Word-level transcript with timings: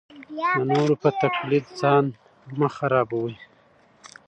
د 0.57 0.63
نورو 0.71 0.95
په 1.03 1.09
تقلید 1.21 1.65
ځان 1.79 2.05
مه 2.59 2.67
خرابوئ. 2.75 3.35